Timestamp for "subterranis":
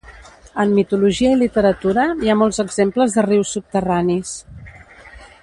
3.59-4.35